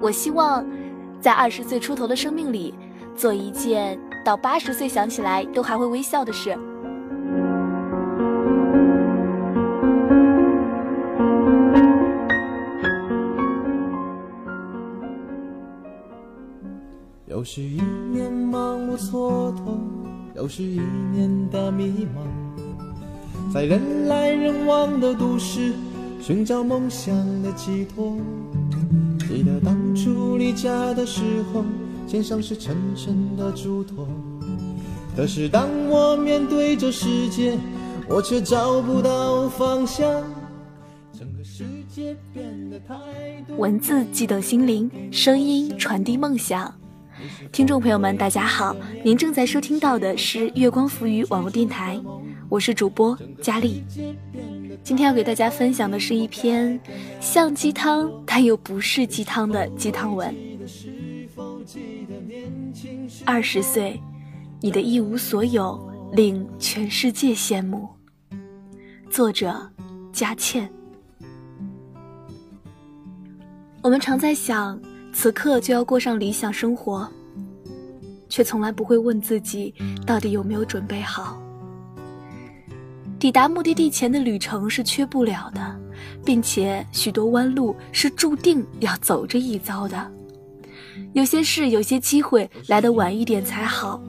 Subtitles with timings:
[0.00, 0.64] 我希望，
[1.20, 2.74] 在二十岁出头的生命里，
[3.14, 6.56] 做一件到八十岁想起来都还会微笑的事。
[17.26, 17.80] 又是一
[18.10, 19.78] 年忙碌蹉跎，
[20.34, 20.80] 又是一
[21.12, 25.72] 年的迷茫，在人来人往的都市
[26.20, 28.16] 寻找梦想的寄托。
[29.20, 31.20] 记得当初离家的时
[31.52, 31.64] 候，
[32.06, 34.06] 肩上是沉沉的嘱托。
[35.16, 37.58] 可是当我面对这世界，
[38.08, 40.08] 我却找不到方向。
[41.12, 42.94] 整个世界变得太
[43.46, 43.56] 多。
[43.56, 46.72] 文字悸动心灵，声音传递梦想。
[47.52, 52.00] 听众朋友们，大家好，您正在收听到的是月光浮语网络电台，
[52.48, 53.84] 我是主播佳丽。
[54.82, 56.78] 今天要给大家分享的是一篇
[57.20, 60.34] 像鸡汤但又不是鸡汤的鸡汤文。
[63.24, 64.00] 二十岁，
[64.60, 65.78] 你的一无所有
[66.12, 67.88] 令全世界羡慕。
[69.10, 69.54] 作者：
[70.12, 70.70] 佳倩。
[73.82, 74.80] 我们常在想。
[75.12, 77.10] 此刻就要过上理想生活，
[78.28, 79.74] 却从来不会问自己
[80.06, 81.42] 到底有没有准备好。
[83.20, 85.78] 抵达目的地前的旅程是缺不了的，
[86.24, 90.10] 并且许多弯路是注定要走这一遭的。
[91.12, 94.02] 有些事、有些机会来得晚一点才好，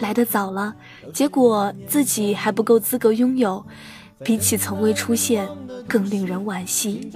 [0.00, 0.76] 来得早了，
[1.14, 3.64] 结果自己还不够资格拥有，
[4.22, 5.48] 比起从未出现
[5.88, 7.10] 更令人惋惜。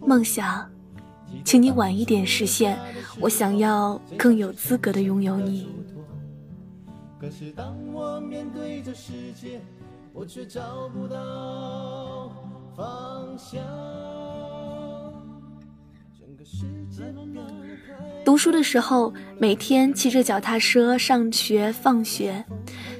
[0.00, 0.68] 梦想。
[1.44, 2.76] 请你晚一点实现，
[3.20, 5.68] 我想要更有资格的拥有你。
[7.20, 9.60] 可是当我面对着世界，
[10.12, 12.30] 我却找不到
[12.76, 13.60] 方向。
[18.24, 22.44] 读书的时候，每天骑着脚踏车上学放学，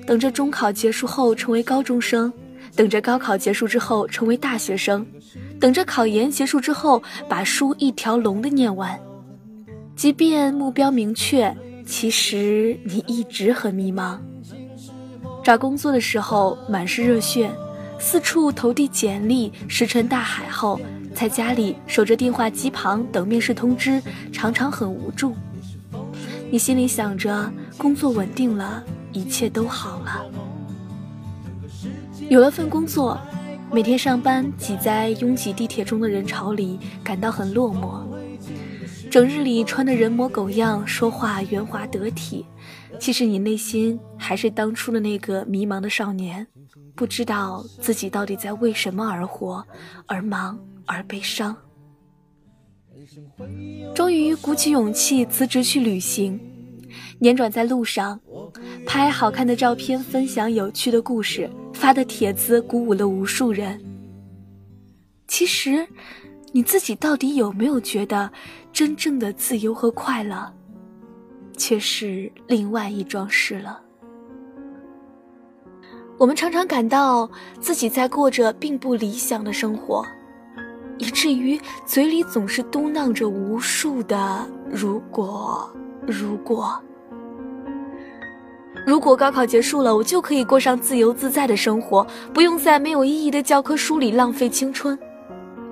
[0.07, 2.33] 等着中考结束后成为高中生，
[2.75, 5.07] 等着高考结束之后成为大学生。
[5.59, 8.99] 等着考研结束之后，把书一条龙的念完。
[9.95, 11.55] 即便目标明确，
[11.85, 14.19] 其实你一直很迷茫。
[15.43, 17.51] 找工作的时候满是热血，
[17.99, 20.81] 四处投递简历，石沉大海后，
[21.15, 24.03] 在家里守着电话机旁等面试通知，
[24.33, 25.35] 常常很无助。
[26.51, 30.27] 你心里想着工作稳定了，一切都好了。
[32.29, 33.19] 有了份工作。
[33.73, 38.03] 每天上班挤在拥挤地铁中的人潮里，感到很落寞。
[39.09, 42.45] 整日里穿的人模狗样，说话圆滑得体，
[43.01, 46.47] 其实你内心还是当初的那个迷茫的少年，
[46.95, 49.67] 不知道自己到底在为什么而活，
[50.07, 51.57] 而忙而悲伤。
[53.95, 56.39] 终于鼓起勇气辞职去旅行，
[57.23, 58.21] 辗转在路上，
[58.87, 61.51] 拍好看的照片，分享有趣的故事。
[61.73, 63.83] 发的帖子鼓舞了无数人。
[65.27, 65.87] 其实，
[66.53, 68.31] 你自己到底有没有觉得，
[68.71, 70.53] 真正的自由和快乐，
[71.61, 73.79] 却是另外一桩事了。
[76.17, 80.03] 我们常常感到自己在过着并不理想的生活，
[80.97, 85.71] 以至于嘴里总是嘟囔着无数的“如果，
[86.07, 86.83] 如果”。
[88.87, 94.99] 如果高考结束了，我就可以过上自由自在的生活，不用在没有意义的教科书里浪费青春。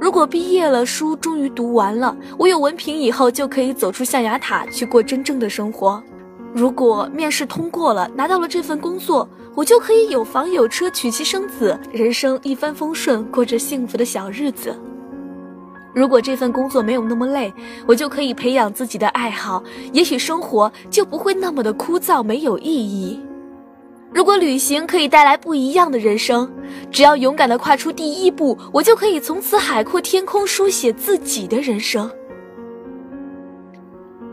[0.00, 6.02] 如果毕业了，书终于读完了，我有文凭以后就可以走出象牙塔去过真正的生活。
[6.54, 14.74] 如果面试通过了，拿到了这份工作，我就可以有房有车，娶妻生子，人生一帆风顺，过着幸福的小日子。
[15.94, 17.52] 如果这份工作没有那么累，
[17.84, 23.20] 我就可以培养自己的爱好，也许生活就不会那么的枯燥没有意义。
[24.10, 26.50] 如果旅行可以带来不一样的人生，
[26.90, 32.10] 只要勇敢的跨出第一步，我就可以从此海阔天空，书写自己的人生。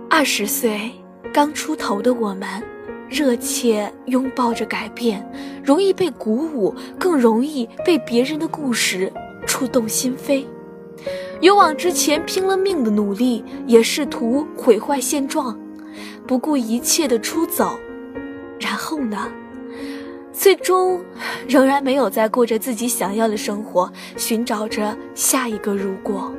[0.10, 0.92] 二十岁
[1.34, 2.48] 刚出头的我们，
[3.10, 5.30] 热切拥抱着改变，
[5.64, 9.12] 容易被鼓舞，更容易被别人的故事
[9.46, 10.46] 触动心扉。
[11.42, 15.60] 勇往直前，拼了命的努力，也试图毁坏现状，
[16.26, 17.78] 不顾一切的出走，
[18.58, 19.30] 然后呢？
[20.38, 21.02] 最终，
[21.48, 26.32] 仍然没有在过着自己想要的生活，寻找着下一个如果。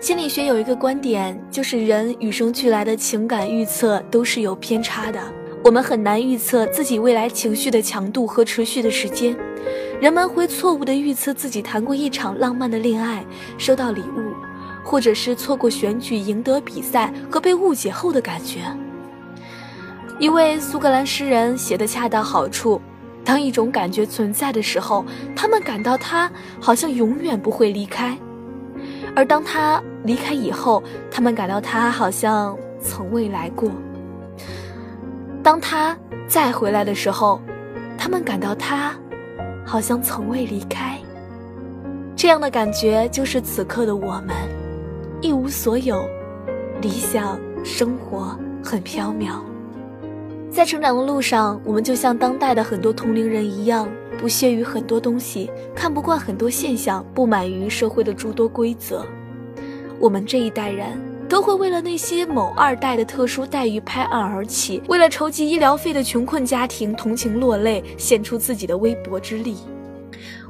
[0.00, 5.20] 心理学有一个观点，就是人与生俱来的情感预测都是有偏差的，
[5.62, 9.36] 我们很难预测自己未来情绪的强度和持续的时间。
[10.00, 13.24] 人们会错误地预测自己谈过一场浪漫的恋爱，
[13.58, 14.32] 收到礼物，
[14.82, 18.60] 或者是错过选举、赢得比赛和被误解后的感觉。
[20.18, 22.80] 一位苏格兰诗人写的恰到好处：
[23.24, 25.04] 当一种感觉存在的时候，
[25.34, 26.30] 他们感到它
[26.60, 28.16] 好像永远不会离开；
[29.16, 33.70] 而当它离开以后，他们感到它好像从未来过。
[35.42, 37.40] 当他再回来的时候，
[37.98, 38.94] 他们感到他
[39.64, 40.98] 好像从未离开。
[42.16, 44.34] 这样的感觉就是此刻的我们，
[45.20, 46.02] 一无所有，
[46.80, 49.40] 理想生活很飘渺。
[50.54, 59.04] 在成长的路上，我们就像当代的很多同龄人一样，不屑于很多东西，看不惯很多现象，不满于社会的诸多规则。
[59.98, 60.86] 我们这一代人。
[61.26, 69.54] 都会为了那些某二代的特殊待遇拍案而起，为了筹集医疗费的穷困家庭同情落泪，献出自己的微薄之力；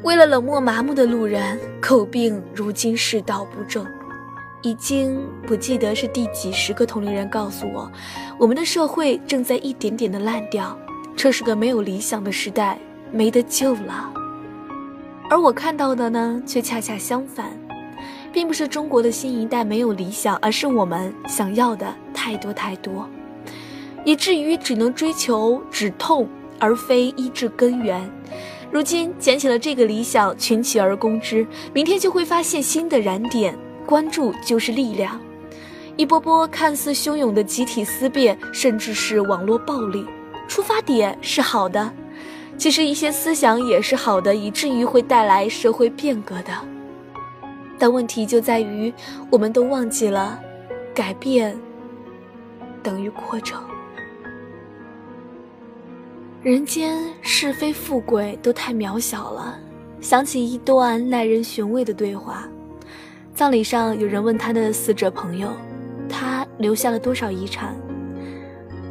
[0.03, 3.87] 为了冷漠麻木的路人口病如今世道不正。
[4.65, 7.91] 已经不记得是第几十个同龄人告诉我，
[8.39, 10.77] 我们的社会正在一点点的烂掉，
[11.15, 12.79] 这是个没有理想的时代，
[13.13, 14.11] 没得救了。
[15.29, 17.53] 而我看到的呢，却恰恰相反。
[18.33, 23.09] 并不是中国的新一代没有理想，而是我们想要的太多太多，
[24.05, 26.29] 以至于只能追求止痛
[26.59, 28.11] 而非医治根源。
[28.73, 33.57] 如今捡起了这个理想，群起而攻之，明天就会发现新的燃点。
[33.87, 35.21] 关注就是力量。
[35.97, 40.05] 一波波看似汹涌的集体思辨，甚至是网络暴力，
[40.49, 41.93] 出发点是好的，
[42.59, 46.53] 其实一些思想也是好的，以至于会带来社会变革的。
[47.79, 48.93] 但问题就在于，
[49.31, 50.41] 我们都忘记了，
[50.95, 51.57] 改变
[52.83, 53.65] 等于扩张。
[56.43, 59.59] 人间是非富贵都太渺小了。
[60.01, 62.47] 想起一段耐人寻味的对话：
[63.35, 65.51] 葬礼上有人问他的死者朋友，
[66.09, 67.75] 他留下了多少遗产？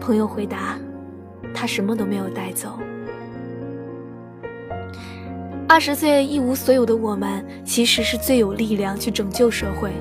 [0.02, 0.78] 朋友回答：
[1.56, 2.78] 他什么都没有带走。
[5.66, 9.94] 二十岁一无所有的我们，其实是最有力量去拯救社会。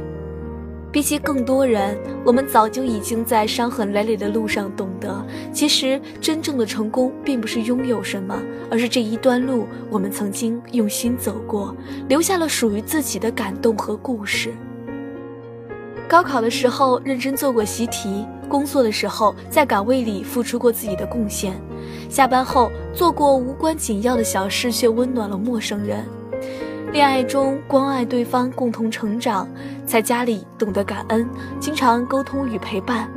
[0.93, 8.39] 比起更多人，我们早就已经在伤痕累累的路上懂得，其实真正的成功并不是拥有什么，
[8.71, 11.75] 而是这一段路我们曾经用心走过，
[12.09, 14.53] 留下了属于自己的感动和故事。
[16.06, 21.55] 高考的时候认真做过习题，工作的时候在岗位里付出过自己的贡献。
[22.11, 26.05] 下班后做过无关紧要的小事，却温暖了陌生人；
[26.93, 29.49] 恋爱中关爱对方，共同成长；
[29.87, 31.27] 在家里懂得感恩，
[31.59, 33.11] 经常沟通与陪伴。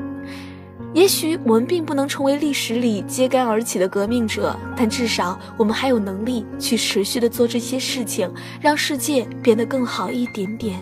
[0.93, 10.79] 也许我们并不能成为历史里揭竿而起的革命者，但至少我们还有能力去持续的做这些事情，让世界变得更好一点点。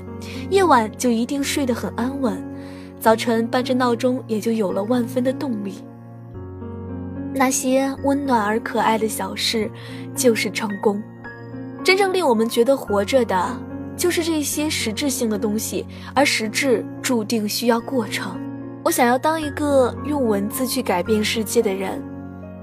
[0.51, 2.38] 夜晚就一定睡得很安稳，
[3.00, 5.84] 早晨伴着闹钟也就有了万分的动力。
[7.34, 9.68] 那些温暖而可爱的小事，
[10.16, 11.01] 就是成功。
[11.83, 13.62] 真正令我们觉得活着的，
[13.97, 15.85] 就是这些实质性的东西，
[16.15, 18.39] 而实质注定需要过程。
[18.85, 22.01] 我想要当一个用文字去改变世界的人。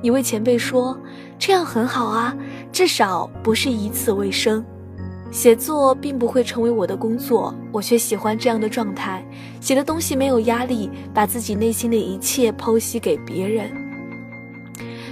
[0.03, 0.99] 一位前辈说
[1.39, 2.35] ：“这样很好啊，
[2.73, 4.65] 至少不是以此为生。
[5.31, 9.23] 写作并不会成为我的工作，我却喜欢这样的状态。
[9.61, 13.71] 写的东西没有压力，把自己内心的一切剖析给别人。”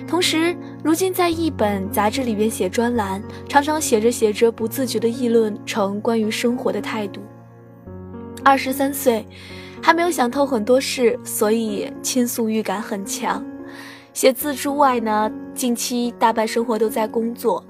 [0.09, 7.21] 同时，如今在一本杂志里边写专栏，常常写着写着，不自觉地议论成关于生活的态度。
[8.43, 9.27] 二十三岁，
[9.83, 13.45] 还没有想透很多事，所以倾诉欲感很强。
[14.15, 17.63] 写字之外呢，近期大半生活都在工作。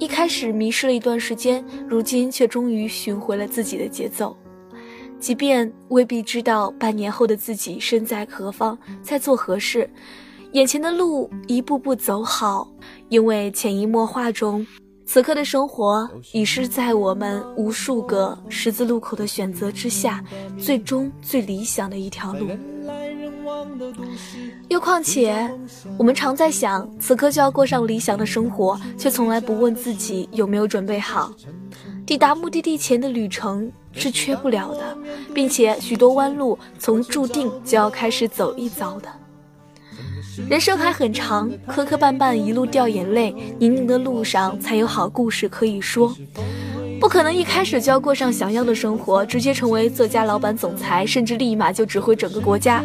[0.00, 4.36] 一开始迷失了一段时间，如今却终于寻回了自己的节奏。
[5.20, 9.88] 即便未必知道半年后的自己身在何方，在做何事。
[10.54, 12.68] 眼前的路一步步走好，
[13.08, 14.64] 因为潜移默化中，
[15.04, 20.24] 此刻的生活已是在我们无数个十字路口的选择之下，
[20.56, 22.46] 最终最理想的一条路。
[24.68, 25.50] 又况且，
[25.98, 31.32] 我们常在想，此刻就要过上理想的生活，却从来不问自己有没有准备好。
[32.06, 34.96] 抵达目的地前的旅程是缺不了的，
[35.34, 39.08] 并且许多弯路从注定就要开始走一遭的。
[40.48, 46.14] 人生还很长磕磕绊绊一路掉眼泪泥泞的路上才有好故事可以说。
[47.00, 52.82] 不可能一开始就要过上想要的生活直接成为作家老板总裁甚至立马就指挥整个国家。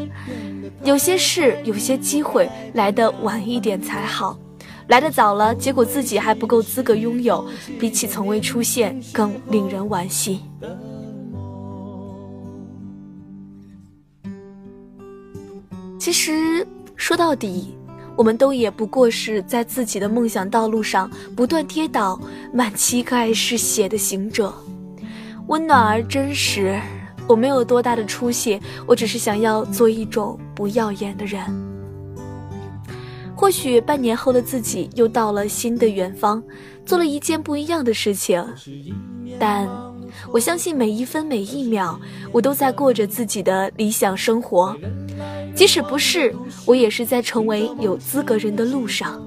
[0.83, 4.37] 有些事有些机会来的晚一点才好。
[4.89, 7.47] 来的早了结果自己还不够资格拥有
[7.79, 10.41] 比起从未出现更令人惋惜。
[15.99, 16.65] 其实
[16.99, 17.77] 说到底，
[18.17, 22.19] 我们都也不过是在自己的梦想道路上不断跌倒、
[22.53, 24.53] 满膝盖是血的行者。
[25.47, 26.77] 温暖而真实，
[27.25, 31.41] 我没有多大的出息，我只是想要做一种不耀眼的人。
[33.33, 36.43] 或许半年后的自己又到了新的远方，
[36.85, 38.45] 做了一件不一样的事情，
[39.39, 39.65] 但
[40.31, 41.97] 我相信每一分每一秒，
[42.31, 44.75] 我都在过着自己的理想生活。
[45.55, 46.33] 即使不是，
[46.65, 49.21] 我也是在成为有资格人的路上。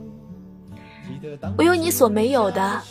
[1.56, 2.82] 我有你所没有的，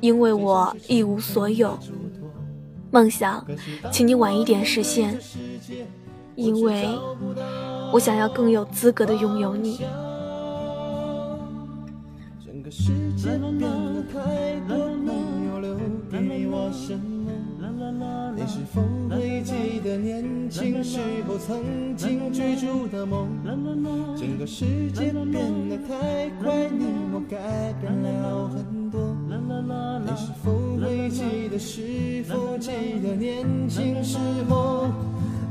[0.00, 1.78] 因为我一无所有。
[2.90, 3.44] 梦想，
[3.90, 5.18] 请你晚一点实现，
[6.34, 6.88] 因为
[7.92, 9.80] 我想要更有资格的拥有你。
[12.70, 15.12] 世界变得太多，没
[15.46, 15.74] 有留
[16.10, 17.21] 给我什么。
[18.34, 23.28] 你是否会记得年轻时候曾经追逐的梦？
[24.16, 29.16] 整个世界变得太快，你我改变了很多。
[30.04, 31.58] 你是否会记得？
[31.58, 32.70] 是否记
[33.02, 34.86] 得年轻时候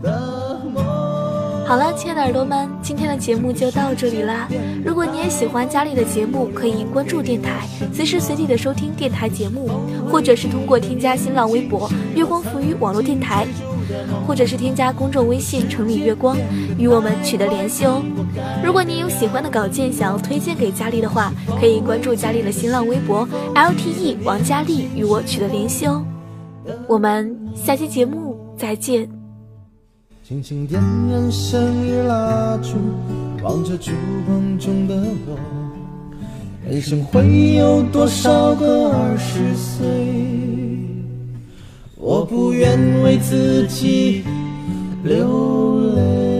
[0.01, 1.30] 的梦？
[1.71, 4.45] 好了，亲爱的耳朵们，今天的节目就到这里啦。
[4.83, 9.69] 如果你也喜欢佳丽的节目，可以关注电台，随时随地的收听电台节目，
[10.11, 13.47] 或者是通过添加新浪微博“月光浮语网络电台”，
[14.27, 16.35] 或者是添加公众微信“城里月光”
[16.77, 18.03] 与我们取得联系哦。
[18.61, 23.25] 如果你有喜欢的稿件想要推荐给佳丽的话，可以关注佳丽的新浪微博
[23.55, 26.03] “LTE 王佳丽”与我取得联系哦。
[26.85, 29.20] 我们下期节目再见。
[30.31, 32.77] 轻轻点燃生日蜡烛，
[33.43, 33.91] 望着烛
[34.25, 34.95] 光中的
[35.27, 35.37] 我，
[36.65, 39.85] 人生会有多少个二十岁？
[41.97, 44.23] 我不愿为自己
[45.03, 46.30] 流泪。